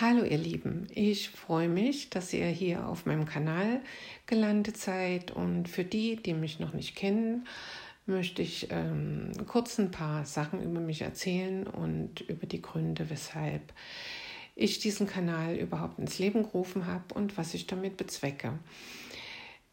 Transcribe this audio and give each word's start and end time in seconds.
Hallo 0.00 0.24
ihr 0.24 0.38
Lieben, 0.38 0.86
ich 0.94 1.28
freue 1.28 1.68
mich, 1.68 2.08
dass 2.08 2.32
ihr 2.32 2.46
hier 2.46 2.88
auf 2.88 3.04
meinem 3.04 3.26
Kanal 3.26 3.82
gelandet 4.24 4.78
seid. 4.78 5.30
Und 5.30 5.68
für 5.68 5.84
die, 5.84 6.16
die 6.16 6.32
mich 6.32 6.58
noch 6.58 6.72
nicht 6.72 6.96
kennen, 6.96 7.46
möchte 8.06 8.40
ich 8.40 8.68
ähm, 8.70 9.30
kurz 9.46 9.78
ein 9.78 9.90
paar 9.90 10.24
Sachen 10.24 10.62
über 10.62 10.80
mich 10.80 11.02
erzählen 11.02 11.66
und 11.66 12.22
über 12.22 12.46
die 12.46 12.62
Gründe, 12.62 13.10
weshalb 13.10 13.74
ich 14.56 14.78
diesen 14.78 15.06
Kanal 15.06 15.56
überhaupt 15.56 15.98
ins 15.98 16.18
Leben 16.18 16.44
gerufen 16.44 16.86
habe 16.86 17.12
und 17.12 17.36
was 17.36 17.52
ich 17.52 17.66
damit 17.66 17.98
bezwecke. 17.98 18.58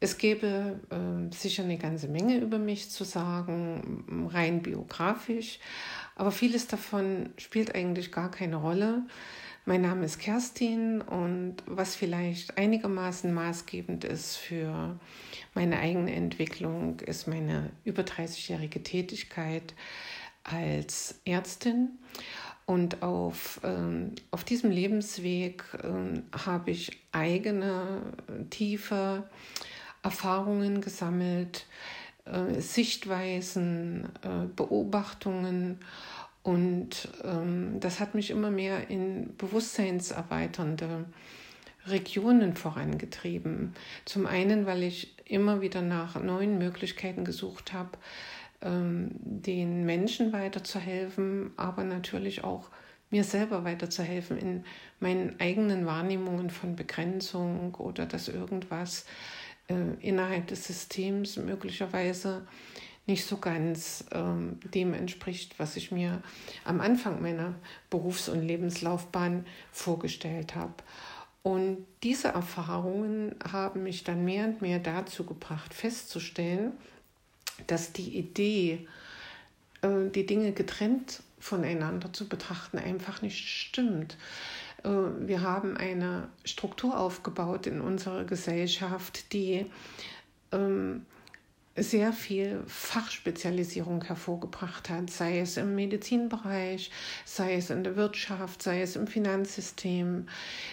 Es 0.02 0.18
gäbe 0.18 0.82
äh, 0.89 1.34
sicher 1.34 1.64
eine 1.64 1.78
ganze 1.78 2.09
Menge 2.09 2.38
über 2.39 2.59
mich 2.59 2.89
zu 2.89 3.05
sagen, 3.05 4.28
rein 4.30 4.62
biografisch, 4.62 5.59
aber 6.16 6.32
vieles 6.32 6.68
davon 6.68 7.30
spielt 7.38 7.75
eigentlich 7.75 8.12
gar 8.12 8.30
keine 8.30 8.57
Rolle 8.57 9.04
mein 9.68 9.81
Name 9.81 10.05
ist 10.05 10.20
Kerstin 10.20 11.02
und 11.02 11.57
was 11.66 11.94
vielleicht 11.94 12.58
einigermaßen 12.58 13.34
maßgebend 13.34 14.05
ist 14.05 14.38
für 14.38 14.98
meine 15.55 15.77
eigene 15.80 16.16
Entwicklung, 16.16 17.02
ist 17.02 17.27
meine 17.27 17.72
über 17.84 18.03
30-jährige 18.03 18.81
Tätigkeit 18.81 19.73
als 20.44 21.20
Ärztin. 21.25 21.89
Und 22.66 23.03
auf, 23.03 23.59
ähm, 23.63 24.16
auf 24.31 24.45
diesem 24.45 24.72
Lebensweg 24.72 25.66
ähm, 25.84 26.23
habe 26.31 26.72
ich 26.72 27.02
eigene 27.11 28.13
tiefe 28.49 29.30
Erfahrungen 30.02 30.80
gesammelt, 30.80 31.66
äh, 32.23 32.61
Sichtweisen, 32.61 34.05
äh, 34.22 34.47
Beobachtungen 34.55 35.80
und 36.48 37.10
ähm, 37.26 37.78
das 37.82 38.00
hat 38.00 38.16
mich 38.16 38.30
immer 38.32 38.50
mehr 38.50 38.90
in 38.90 39.36
bewusstseinserweiternde 39.36 41.04
Regionen 41.88 42.56
vorangetrieben. 42.56 43.73
Zum 44.06 44.26
einen, 44.26 44.66
weil 44.66 44.84
ich 44.84 45.14
immer 45.26 45.59
wieder 45.59 45.81
nach 45.81 46.16
neuen 46.23 46.58
Möglichkeiten 46.58 47.26
gesucht 47.26 47.73
habe, 47.73 47.98
ähm, 48.62 49.12
den 49.20 49.86
Menschen 49.86 50.31
weiterzuhelfen, 50.31 51.52
aber 51.58 51.84
natürlich 51.84 52.45
auch 52.45 52.70
mir 53.09 53.26
selber 53.26 53.66
weiterzuhelfen 53.66 54.38
in 54.38 54.64
meinen 55.02 55.42
eigenen 55.42 55.86
Wahrnehmungen 55.86 56.50
von 56.50 56.78
Begrenzung 56.78 57.76
oder 57.76 58.06
dass 58.06 58.30
irgendwas 58.30 59.06
äh, 59.67 59.76
innerhalb 60.00 60.48
des 60.48 60.66
Systems 60.66 61.36
möglicherweise 61.36 62.48
nicht 63.08 63.25
so 63.25 63.38
ganz 63.38 64.05
ähm, 64.11 64.59
dem 64.73 64.94
entspricht, 64.94 65.58
was 65.58 65.75
ich 65.77 65.91
mir 65.91 66.22
am 66.66 66.81
Anfang 66.81 67.22
meiner 67.22 67.55
Berufs- 67.89 68.30
und 68.30 68.41
Lebenslaufbahn 68.41 69.45
vorgestellt 69.72 70.55
habe. 70.55 70.75
Und 71.41 71.86
diese 72.03 72.27
Erfahrungen 72.27 73.36
haben 73.49 73.83
mich 73.83 74.03
dann 74.03 74.25
mehr 74.25 74.45
und 74.45 74.61
mehr 74.61 74.80
dazu 74.80 75.25
gebracht, 75.25 75.73
festzustellen, 75.73 76.73
dass 77.67 77.94
die 77.94 78.17
Idee, 78.17 78.86
äh, 79.81 80.09
die 80.14 80.25
Dinge 80.25 80.52
getrennt 80.52 81.23
voneinander 81.39 82.11
zu 82.11 82.27
betrachten, 82.27 82.77
einfach 82.77 83.21
nicht 83.21 83.47
stimmt. 83.47 84.17
Äh, 84.83 84.89
wir 84.89 85.42
haben 85.42 85.77
eine 85.77 86.27
Struktur 86.44 86.99
aufgebaut 86.99 87.66
in 87.66 87.80
unserer 87.80 88.25
Gesellschaft, 88.25 89.31
die 89.31 89.67
ähm, 90.52 91.05
sehr 91.78 92.11
viel 92.11 92.64
Fachspezialisierung 92.66 94.03
hervorgebracht 94.03 94.89
hat, 94.89 95.09
sei 95.09 95.39
es 95.39 95.58
im 95.58 95.75
Medizinbereich, 95.75 96.92
sei 97.25 97.56
es 97.56 97.70
in 97.70 97.83
der 97.83 97.95
Wirtschaft, 97.95 98.64
sei 98.64 98.81
es 98.81 98.95
im 98.95 99.08
Finanzsystem, 99.08 100.28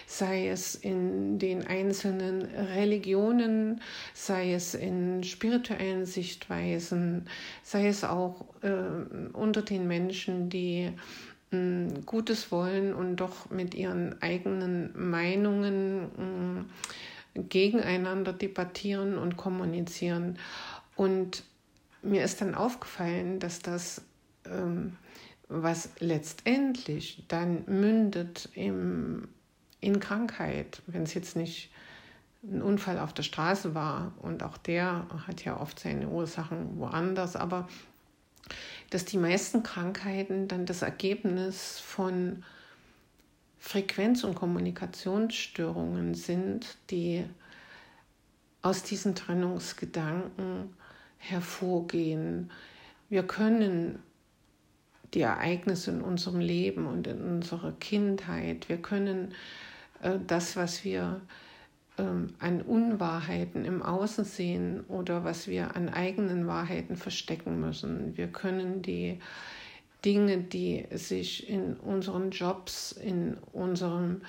sei 0.07 0.49
es 0.49 0.75
in 0.75 1.37
den 1.39 1.65
einzelnen 1.67 2.41
Religionen, 2.43 3.81
sei 4.13 4.53
es 4.53 4.73
in 4.73 5.23
spirituellen 5.23 6.05
Sichtweisen, 6.05 7.27
sei 7.63 7.87
es 7.87 8.03
auch 8.03 8.45
äh, 8.61 8.69
unter 9.33 9.61
den 9.61 9.87
Menschen, 9.87 10.49
die 10.49 10.91
äh, 11.51 11.87
Gutes 12.05 12.51
wollen 12.51 12.93
und 12.93 13.17
doch 13.17 13.49
mit 13.49 13.75
ihren 13.75 14.21
eigenen 14.21 14.91
Meinungen 14.95 16.65
äh, 17.35 17.41
gegeneinander 17.41 18.33
debattieren 18.33 19.17
und 19.17 19.37
kommunizieren. 19.37 20.37
Und 20.95 21.43
mir 22.01 22.23
ist 22.23 22.41
dann 22.41 22.55
aufgefallen, 22.55 23.39
dass 23.39 23.59
das, 23.59 24.01
ähm, 24.45 24.97
was 25.47 25.89
letztendlich 25.99 27.25
dann 27.27 27.65
mündet 27.65 28.49
im, 28.53 29.27
in 29.81 29.99
Krankheit, 29.99 30.81
wenn 30.87 31.03
es 31.03 31.13
jetzt 31.13 31.35
nicht 31.35 31.69
ein 32.43 32.61
Unfall 32.61 32.99
auf 32.99 33.13
der 33.13 33.23
Straße 33.23 33.73
war, 33.73 34.13
und 34.21 34.43
auch 34.43 34.57
der 34.57 35.07
hat 35.27 35.43
ja 35.43 35.59
oft 35.59 35.79
seine 35.79 36.07
Ursachen 36.07 36.77
woanders, 36.77 37.35
aber 37.35 37.67
dass 38.91 39.05
die 39.05 39.17
meisten 39.17 39.63
Krankheiten 39.63 40.47
dann 40.47 40.65
das 40.65 40.83
Ergebnis 40.83 41.79
von 41.79 42.43
Frequenz- 43.57 44.23
und 44.23 44.35
Kommunikationsstörungen 44.35 46.13
sind, 46.13 46.77
die 46.91 47.25
aus 48.61 48.83
diesen 48.83 49.15
Trennungsgedanken 49.15 50.75
hervorgehen. 51.29 52.51
Wir 53.09 53.23
können 53.23 53.99
die 55.13 55.21
Ereignisse 55.21 55.91
in 55.91 56.01
unserem 56.01 56.39
Leben 56.39 56.87
und 56.87 57.07
in 57.07 57.21
unserer 57.21 57.71
Kindheit, 57.73 58.67
wir 58.69 58.77
können 58.77 59.33
äh, 60.01 60.19
das, 60.27 60.55
was 60.55 60.83
wir 60.83 61.21
äh, 61.97 62.03
an 62.03 62.61
Unwahrheiten 62.61 63.65
im 63.65 63.81
Außen 63.81 64.25
sehen 64.25 64.81
oder 64.87 65.23
was 65.23 65.47
wir 65.47 65.75
an 65.75 65.89
eigenen 65.89 66.47
Wahrheiten 66.47 66.97
verstecken 66.97 67.59
müssen. 67.59 68.17
Wir 68.17 68.27
können 68.27 68.81
die 68.81 69.19
Dinge, 70.03 70.37
die 70.37 70.85
sich 70.91 71.49
in 71.49 71.75
unseren 71.75 72.31
Jobs, 72.31 72.91
in 72.91 73.37
unserem 73.53 74.21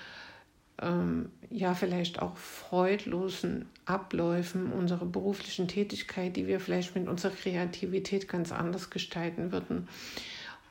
ähm, 0.83 1.31
ja 1.51 1.75
vielleicht 1.75 2.21
auch 2.21 2.37
freudlosen 2.37 3.67
Abläufen 3.85 4.73
unserer 4.73 5.07
beruflichen 5.07 5.69
Tätigkeit, 5.69 6.37
die 6.37 6.47
wir 6.47 6.61
vielleicht 6.61 6.95
mit 6.95 7.09
unserer 7.09 7.33
Kreativität 7.33 8.29
ganz 8.29 8.53
anders 8.53 8.91
gestalten 8.91 9.53
würden 9.53 9.89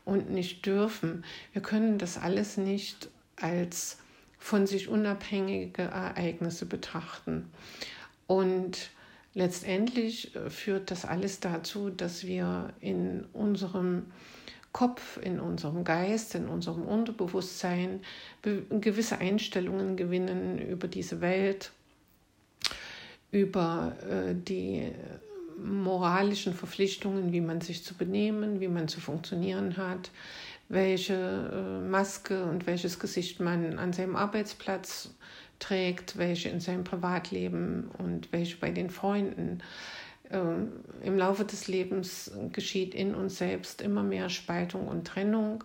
und 0.03 0.29
nicht 0.29 0.65
dürfen. 0.65 1.23
Wir 1.53 1.61
können 1.61 1.97
das 1.97 2.17
alles 2.17 2.57
nicht 2.57 3.09
als 3.35 3.97
von 4.37 4.67
sich 4.67 4.89
unabhängige 4.89 5.81
Ereignisse 5.81 6.67
betrachten. 6.67 7.49
Und 8.27 8.91
letztendlich 9.33 10.35
äh, 10.35 10.49
führt 10.49 10.91
das 10.91 11.05
alles 11.05 11.39
dazu, 11.39 11.89
dass 11.89 12.25
wir 12.25 12.73
in 12.79 13.25
unserem 13.33 14.05
Kopf, 14.75 15.17
in 15.23 15.39
unserem 15.39 15.85
Geist, 15.85 16.35
in 16.35 16.49
unserem 16.49 16.83
Unterbewusstsein 16.83 18.01
gewisse 18.41 19.19
Einstellungen 19.19 19.95
gewinnen 19.95 20.59
über 20.59 20.89
diese 20.89 21.21
Welt, 21.21 21.71
über 23.31 23.95
äh, 24.01 24.35
die 24.35 24.91
moralischen 25.57 26.53
Verpflichtungen, 26.53 27.31
wie 27.31 27.39
man 27.39 27.61
sich 27.61 27.85
zu 27.85 27.93
benehmen, 27.93 28.59
wie 28.59 28.67
man 28.67 28.89
zu 28.89 28.99
funktionieren 28.99 29.77
hat, 29.77 30.11
welche 30.67 31.13
äh, 31.13 31.87
Maske 31.87 32.43
und 32.43 32.67
welches 32.67 32.99
Gesicht 32.99 33.39
man 33.39 33.79
an 33.79 33.93
seinem 33.93 34.17
Arbeitsplatz 34.17 35.11
trägt, 35.59 36.17
welche 36.17 36.49
in 36.49 36.59
seinem 36.59 36.83
Privatleben 36.83 37.89
und 37.97 38.33
welche 38.33 38.57
bei 38.57 38.71
den 38.71 38.89
Freunden. 38.89 39.61
Ähm, 40.31 40.71
im 41.03 41.17
Laufe 41.17 41.45
des 41.45 41.67
Lebens 41.67 42.31
geschieht 42.51 42.95
in 42.95 43.15
uns 43.15 43.37
selbst 43.37 43.81
immer 43.81 44.03
mehr 44.03 44.29
Spaltung 44.29 44.87
und 44.87 45.05
Trennung 45.05 45.63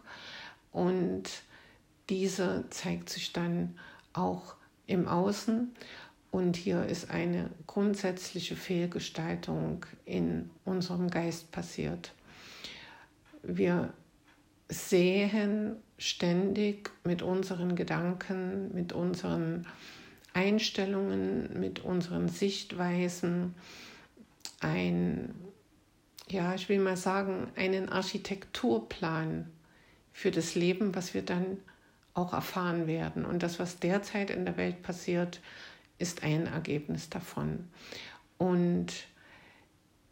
und 0.73 1.25
diese 2.09 2.65
zeigt 2.71 3.09
sich 3.09 3.33
dann 3.33 3.79
auch 4.13 4.57
im 4.87 5.09
Außen. 5.09 5.73
Und 6.31 6.57
hier 6.57 6.87
ist 6.87 7.11
eine 7.11 7.51
grundsätzliche 7.67 8.55
Fehlgestaltung 8.55 9.87
in 10.05 10.51
unserem 10.65 11.11
Geist 11.11 11.51
passiert. 11.51 12.13
Wir 13.43 13.93
sehen 14.69 15.77
ständig 15.99 16.91
mit 17.05 17.23
unseren 17.23 17.75
Gedanken, 17.75 18.73
mit 18.73 18.93
unseren 18.93 19.67
Einstellungen, 20.33 21.59
mit 21.59 21.81
unseren 21.81 22.29
Sichtweisen, 22.29 23.55
ein, 24.61 25.35
ja, 26.29 26.55
ich 26.55 26.69
will 26.69 26.79
mal 26.79 26.97
sagen, 26.97 27.49
einen 27.57 27.89
Architekturplan 27.89 29.51
für 30.13 30.31
das 30.31 30.55
Leben, 30.55 30.95
was 30.95 31.15
wir 31.15 31.23
dann 31.23 31.59
auch 32.15 32.33
erfahren 32.33 32.87
werden. 32.87 33.25
Und 33.25 33.43
das, 33.43 33.59
was 33.59 33.79
derzeit 33.79 34.31
in 34.31 34.45
der 34.45 34.57
Welt 34.57 34.83
passiert, 34.83 35.41
ist 35.99 36.23
ein 36.23 36.47
Ergebnis 36.47 37.09
davon. 37.09 37.69
Und 38.39 38.93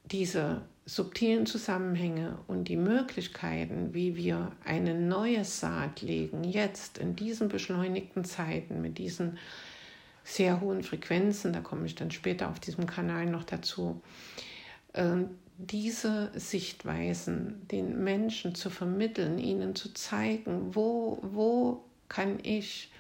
diese 0.04 0.62
subtilen 0.86 1.44
Zusammenhänge 1.44 2.38
und 2.46 2.64
die 2.68 2.76
Möglichkeiten, 2.76 3.92
wie 3.92 4.16
wir 4.16 4.52
eine 4.64 4.94
neue 4.94 5.44
Saat 5.44 6.00
legen, 6.00 6.44
jetzt 6.44 6.96
in 6.96 7.14
diesen 7.14 7.48
beschleunigten 7.48 8.24
Zeiten 8.24 8.80
mit 8.80 8.96
diesen 8.96 9.38
sehr 10.28 10.60
hohen 10.60 10.82
Frequenzen, 10.82 11.52
da 11.52 11.60
komme 11.60 11.86
ich 11.86 11.94
dann 11.94 12.10
später 12.10 12.50
auf 12.50 12.60
diesem 12.60 12.86
Kanal 12.86 13.26
noch 13.26 13.44
dazu, 13.44 14.02
ähm, 14.92 15.30
diese 15.56 16.30
Sichtweisen 16.34 17.66
den 17.68 18.04
Menschen 18.04 18.54
zu 18.54 18.70
vermitteln, 18.70 19.38
ihnen 19.38 19.74
zu 19.74 19.92
zeigen, 19.94 20.74
wo, 20.74 21.18
wo 21.22 21.82
kann 22.08 22.38
ich 22.42 22.90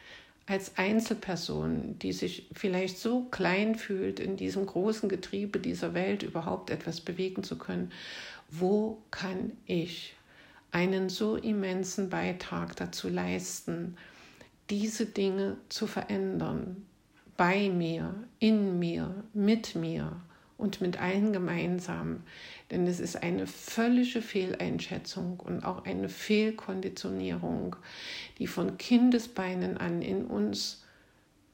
als 0.46 0.78
Einzelperson, 0.78 1.98
die 1.98 2.12
sich 2.12 2.48
vielleicht 2.54 2.98
so 2.98 3.24
klein 3.24 3.74
fühlt, 3.74 4.18
in 4.18 4.36
diesem 4.36 4.64
großen 4.64 5.08
Getriebe 5.10 5.60
dieser 5.60 5.92
Welt 5.92 6.22
überhaupt 6.22 6.70
etwas 6.70 7.02
bewegen 7.02 7.42
zu 7.42 7.58
können, 7.58 7.92
wo 8.50 9.02
kann 9.10 9.52
ich 9.66 10.14
einen 10.72 11.10
so 11.10 11.36
immensen 11.36 12.08
Beitrag 12.08 12.74
dazu 12.76 13.08
leisten, 13.08 13.96
diese 14.70 15.06
Dinge 15.06 15.58
zu 15.68 15.86
verändern, 15.86 16.87
bei 17.38 17.70
mir, 17.70 18.14
in 18.40 18.80
mir, 18.80 19.24
mit 19.32 19.76
mir 19.76 20.20
und 20.58 20.80
mit 20.80 21.00
allen 21.00 21.32
gemeinsam. 21.32 22.24
Denn 22.70 22.86
es 22.86 22.98
ist 23.00 23.22
eine 23.22 23.46
völlige 23.46 24.20
Fehleinschätzung 24.20 25.40
und 25.40 25.64
auch 25.64 25.84
eine 25.86 26.10
Fehlkonditionierung, 26.10 27.76
die 28.38 28.48
von 28.48 28.76
Kindesbeinen 28.76 29.78
an 29.78 30.02
in 30.02 30.26
uns 30.26 30.84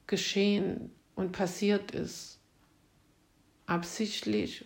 geschehen 0.07 0.89
und 1.15 1.31
passiert 1.31 1.91
ist. 1.91 2.39
Absichtlich, 3.67 4.65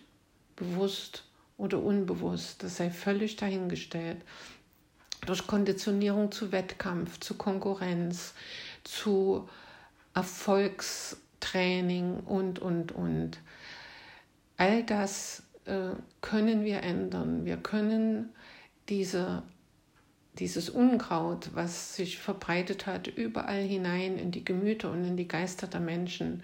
bewusst 0.56 1.24
oder 1.58 1.82
unbewusst, 1.82 2.62
das 2.62 2.78
sei 2.78 2.90
völlig 2.90 3.36
dahingestellt. 3.36 4.22
Durch 5.26 5.46
Konditionierung 5.46 6.32
zu 6.32 6.50
Wettkampf, 6.50 7.20
zu 7.20 7.34
Konkurrenz, 7.34 8.32
zu 8.84 9.50
Erfolgstraining 10.14 12.20
und, 12.20 12.58
und, 12.58 12.92
und. 12.92 13.38
All 14.56 14.82
das 14.84 15.42
äh, 15.64 15.90
können 16.20 16.64
wir 16.64 16.82
ändern. 16.82 17.44
Wir 17.44 17.56
können 17.56 18.30
diese, 18.88 19.42
dieses 20.38 20.68
Unkraut, 20.68 21.50
was 21.54 21.96
sich 21.96 22.18
verbreitet 22.18 22.86
hat, 22.86 23.06
überall 23.06 23.62
hinein 23.62 24.18
in 24.18 24.30
die 24.30 24.44
Gemüter 24.44 24.90
und 24.90 25.04
in 25.04 25.16
die 25.16 25.28
Geister 25.28 25.66
der 25.66 25.80
Menschen, 25.80 26.42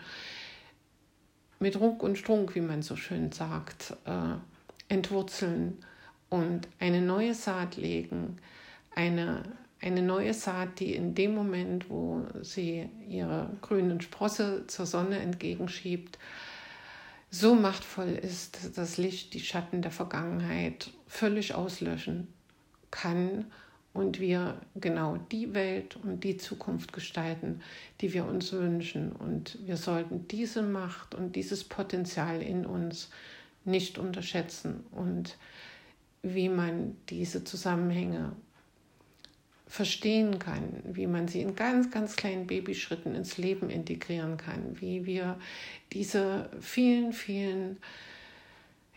mit 1.58 1.80
Ruck 1.80 2.02
und 2.02 2.18
Strunk, 2.18 2.54
wie 2.54 2.60
man 2.60 2.82
so 2.82 2.96
schön 2.96 3.32
sagt, 3.32 3.96
äh, 4.04 4.34
entwurzeln 4.88 5.78
und 6.28 6.68
eine 6.78 7.00
neue 7.00 7.34
Saat 7.34 7.76
legen, 7.76 8.38
eine, 8.94 9.42
eine 9.80 10.02
neue 10.02 10.34
Saat, 10.34 10.80
die 10.80 10.94
in 10.94 11.14
dem 11.14 11.34
Moment, 11.34 11.90
wo 11.90 12.26
sie 12.42 12.88
ihre 13.08 13.50
grünen 13.60 14.00
Sprosse 14.00 14.64
zur 14.66 14.86
Sonne 14.86 15.18
entgegenschiebt, 15.18 16.18
so 17.30 17.54
machtvoll 17.54 18.08
ist, 18.10 18.56
dass 18.56 18.72
das 18.72 18.96
Licht 18.96 19.34
die 19.34 19.40
Schatten 19.40 19.82
der 19.82 19.90
Vergangenheit 19.90 20.90
völlig 21.06 21.54
auslöschen 21.54 22.28
kann 22.90 23.46
und 23.92 24.20
wir 24.20 24.60
genau 24.74 25.16
die 25.32 25.54
Welt 25.54 25.96
und 26.02 26.22
die 26.22 26.36
Zukunft 26.36 26.92
gestalten, 26.92 27.60
die 28.00 28.12
wir 28.12 28.26
uns 28.26 28.52
wünschen. 28.52 29.12
Und 29.12 29.58
wir 29.66 29.76
sollten 29.76 30.28
diese 30.28 30.62
Macht 30.62 31.14
und 31.14 31.34
dieses 31.34 31.64
Potenzial 31.64 32.42
in 32.42 32.66
uns 32.66 33.10
nicht 33.64 33.98
unterschätzen 33.98 34.84
und 34.90 35.36
wie 36.22 36.48
man 36.48 36.96
diese 37.08 37.44
Zusammenhänge 37.44 38.32
verstehen 39.66 40.38
kann, 40.38 40.82
wie 40.84 41.06
man 41.06 41.28
sie 41.28 41.42
in 41.42 41.56
ganz, 41.56 41.90
ganz 41.90 42.16
kleinen 42.16 42.46
Babyschritten 42.46 43.14
ins 43.14 43.36
Leben 43.36 43.68
integrieren 43.68 44.36
kann, 44.36 44.80
wie 44.80 45.06
wir 45.06 45.38
diese 45.92 46.50
vielen, 46.60 47.12
vielen 47.12 47.78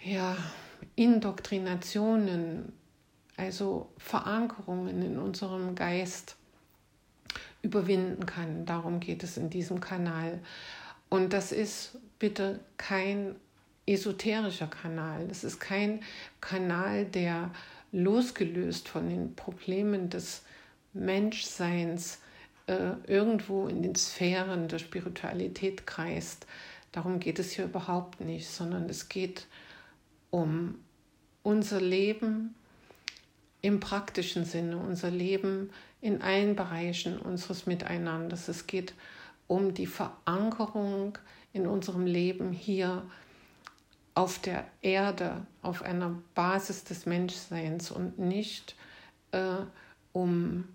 ja, 0.04 0.38
Indoktrinationen, 0.95 2.71
also 3.36 3.89
Verankerungen 3.98 5.01
in 5.01 5.18
unserem 5.18 5.74
Geist 5.75 6.36
überwinden 7.62 8.25
kann. 8.25 8.66
Darum 8.66 9.00
geht 9.00 9.24
es 9.24 9.38
in 9.38 9.50
diesem 9.50 9.80
Kanal. 9.80 10.39
Und 11.10 11.33
das 11.33 11.51
ist 11.51 11.98
bitte 12.19 12.60
kein 12.77 13.36
esoterischer 13.88 14.68
Kanal. 14.68 15.27
Das 15.27 15.44
ist 15.44 15.60
kein 15.60 16.01
Kanal, 16.42 17.06
der 17.06 17.51
losgelöst 17.91 18.88
von 18.88 19.09
den 19.09 19.36
Problemen 19.36 20.09
des 20.09 20.44
Menschseins 20.94 22.19
äh, 22.68 22.94
irgendwo 23.07 23.68
in 23.68 23.81
den 23.81 23.95
Sphären 23.95 24.68
der 24.68 24.80
Spiritualität 24.80 25.88
kreist. 25.88 26.45
Darum 26.91 27.19
geht 27.19 27.39
es 27.39 27.51
hier 27.51 27.65
überhaupt 27.65 28.21
nicht, 28.21 28.47
sondern 28.47 28.89
es 28.89 29.09
geht 29.09 29.47
um 30.30 30.80
unser 31.44 31.81
Leben 31.81 32.56
im 33.62 33.80
praktischen 33.80 34.45
Sinne, 34.45 34.77
unser 34.77 35.12
Leben 35.12 35.71
in 36.01 36.21
allen 36.21 36.56
Bereichen 36.56 37.19
unseres 37.19 37.65
Miteinanders. 37.65 38.47
Es 38.47 38.68
geht 38.68 38.94
um 39.47 39.74
die 39.74 39.88
Verankerung 39.88 41.18
in 41.53 41.68
unserem 41.68 42.06
Leben 42.06 42.51
hier 42.51 43.03
auf 44.19 44.38
der 44.38 44.66
Erde, 44.81 45.48
auf 45.62 45.81
einer 45.81 46.13
Basis 46.36 46.83
des 46.83 47.06
Menschseins 47.06 47.89
und 47.89 48.19
nicht 48.19 48.75
äh, 49.31 49.62
um 50.12 50.66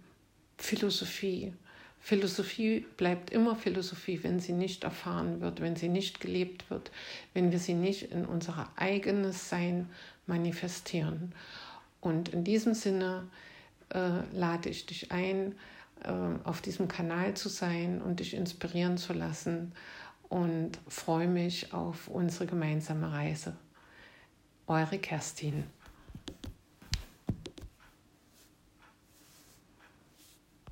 Philosophie. 0.56 1.52
Philosophie 2.00 2.86
bleibt 2.96 3.28
immer 3.28 3.54
Philosophie, 3.54 4.20
wenn 4.22 4.40
sie 4.40 4.54
nicht 4.54 4.84
erfahren 4.84 5.42
wird, 5.42 5.60
wenn 5.60 5.76
sie 5.76 5.90
nicht 5.90 6.20
gelebt 6.20 6.70
wird, 6.70 6.90
wenn 7.34 7.52
wir 7.52 7.58
sie 7.58 7.74
nicht 7.74 8.12
in 8.12 8.24
unser 8.24 8.70
eigenes 8.76 9.50
Sein 9.50 9.90
manifestieren. 10.26 11.34
Und 12.00 12.30
in 12.30 12.44
diesem 12.44 12.72
Sinne 12.72 13.28
äh, 13.90 14.22
lade 14.32 14.70
ich 14.70 14.86
dich 14.86 15.12
ein, 15.12 15.54
äh, 16.02 16.12
auf 16.44 16.62
diesem 16.62 16.88
Kanal 16.88 17.34
zu 17.34 17.50
sein 17.50 18.00
und 18.00 18.20
dich 18.20 18.32
inspirieren 18.32 18.96
zu 18.96 19.12
lassen 19.12 19.72
und 20.34 20.80
freue 20.88 21.28
mich 21.28 21.72
auf 21.72 22.08
unsere 22.08 22.46
gemeinsame 22.46 23.12
Reise. 23.12 23.56
Eure 24.66 24.98
Kerstin. 24.98 25.62